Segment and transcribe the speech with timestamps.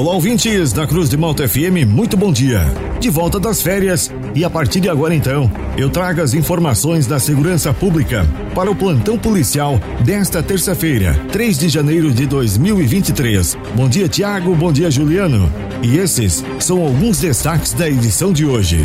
[0.00, 2.64] Olá, ouvintes da Cruz de Malta FM, muito bom dia.
[2.98, 7.18] De volta das férias e a partir de agora então, eu trago as informações da
[7.18, 13.58] segurança pública para o plantão policial desta terça-feira, 3 de janeiro de 2023.
[13.74, 15.52] Bom dia, Tiago, bom dia, Juliano.
[15.82, 18.80] E esses são alguns destaques da edição de hoje.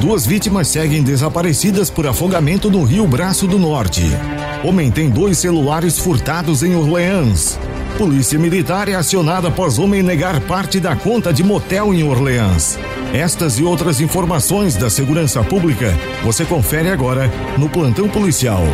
[0.00, 4.02] Duas vítimas seguem desaparecidas por afogamento no Rio Braço do Norte.
[4.64, 7.56] Homem tem dois celulares furtados em Orleans.
[7.98, 12.76] Polícia Militar é acionada após homem negar parte da conta de motel em Orleans.
[13.12, 18.64] Estas e outras informações da segurança pública você confere agora no Plantão Policial.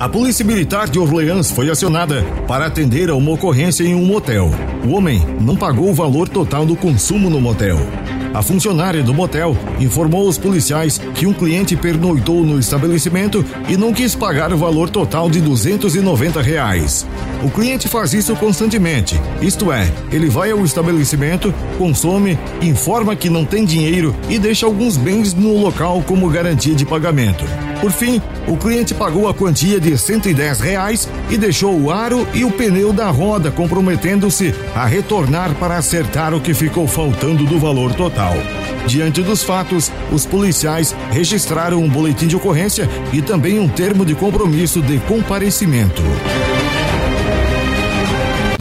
[0.00, 4.50] A Polícia Militar de Orleans foi acionada para atender a uma ocorrência em um motel.
[4.84, 7.78] O homem não pagou o valor total do consumo no motel.
[8.34, 13.92] A funcionária do motel informou aos policiais que um cliente pernoitou no estabelecimento e não
[13.92, 17.06] quis pagar o valor total de 290 reais.
[17.44, 23.44] O cliente faz isso constantemente, isto é, ele vai ao estabelecimento, consome, informa que não
[23.44, 27.44] tem dinheiro e deixa alguns bens no local como garantia de pagamento.
[27.82, 32.44] Por fim, o cliente pagou a quantia de 110 reais e deixou o aro e
[32.44, 37.92] o pneu da roda, comprometendo-se a retornar para acertar o que ficou faltando do valor
[37.94, 38.21] total.
[38.86, 44.14] Diante dos fatos, os policiais registraram um boletim de ocorrência e também um termo de
[44.14, 46.02] compromisso de comparecimento.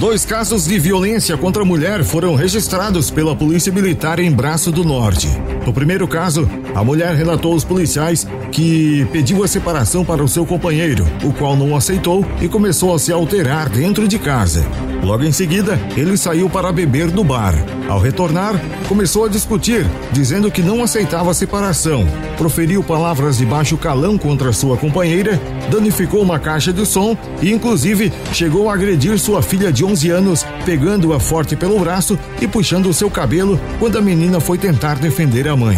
[0.02, 4.84] Dois casos de violência contra a mulher foram registrados pela Polícia Militar em Braço do
[4.84, 5.28] Norte.
[5.64, 10.44] No primeiro caso, a mulher relatou aos policiais que pediu a separação para o seu
[10.44, 14.66] companheiro, o qual não aceitou e começou a se alterar dentro de casa.
[15.04, 17.54] Logo em seguida, ele saiu para beber no bar.
[17.90, 18.54] Ao retornar,
[18.88, 22.08] começou a discutir, dizendo que não aceitava a separação.
[22.38, 25.40] Proferiu palavras de baixo calão contra sua companheira,
[25.72, 30.46] danificou uma caixa de som e, inclusive, chegou a agredir sua filha de 11 anos,
[30.66, 35.50] pegando-a forte pelo braço e puxando o seu cabelo quando a menina foi tentar defender
[35.50, 35.78] a mãe.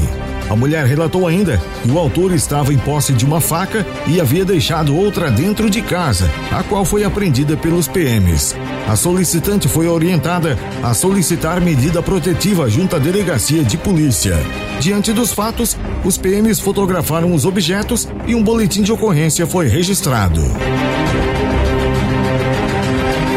[0.50, 4.46] A mulher relatou ainda que o autor estava em posse de uma faca e havia
[4.46, 8.56] deixado outra dentro de casa, a qual foi apreendida pelos PMs.
[8.88, 14.38] A solicitante foi orientada a solicitar medida protetiva junto à delegacia de polícia.
[14.80, 20.42] Diante dos fatos, os PMs fotografaram os objetos e um boletim de ocorrência foi registrado.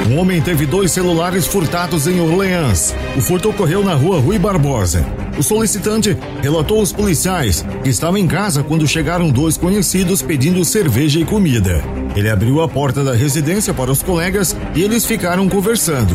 [0.09, 2.94] Um homem teve dois celulares furtados em Orleans.
[3.17, 5.05] O furto ocorreu na rua Rui Barbosa.
[5.37, 11.19] O solicitante relatou aos policiais que estava em casa quando chegaram dois conhecidos pedindo cerveja
[11.19, 11.83] e comida.
[12.15, 16.15] Ele abriu a porta da residência para os colegas e eles ficaram conversando.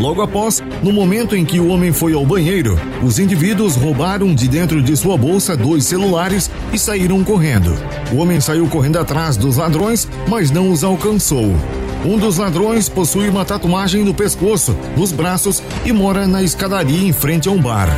[0.00, 4.48] Logo após, no momento em que o homem foi ao banheiro, os indivíduos roubaram de
[4.48, 7.72] dentro de sua bolsa dois celulares e saíram correndo.
[8.12, 11.54] O homem saiu correndo atrás dos ladrões, mas não os alcançou.
[12.04, 17.12] Um dos ladrões possui uma tatuagem no pescoço, nos braços e mora na escadaria em
[17.12, 17.88] frente a um bar.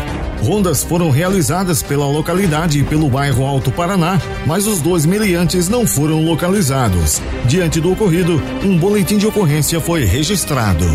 [0.42, 5.86] Rondas foram realizadas pela localidade e pelo bairro Alto Paraná, mas os dois meliantes não
[5.86, 7.20] foram localizados.
[7.44, 10.86] Diante do ocorrido, um boletim de ocorrência foi registrado.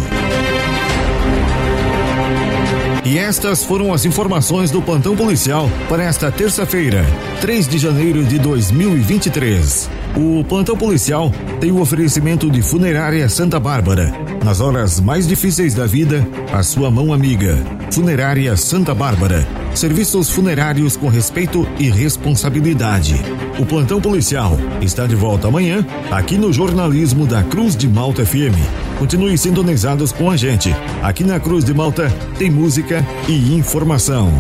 [3.06, 7.06] E estas foram as informações do plantão policial para esta terça-feira,
[7.40, 9.88] 3 de janeiro de 2023.
[10.18, 14.12] O plantão policial tem o oferecimento de Funerária Santa Bárbara.
[14.44, 17.56] Nas horas mais difíceis da vida, a sua mão amiga.
[17.92, 19.65] Funerária Santa Bárbara.
[19.76, 23.16] Serviços funerários com respeito e responsabilidade.
[23.60, 28.56] O plantão policial está de volta amanhã, aqui no jornalismo da Cruz de Malta FM.
[28.98, 30.74] Continue sintonizados com a gente.
[31.04, 34.32] Aqui na Cruz de Malta tem música e informação.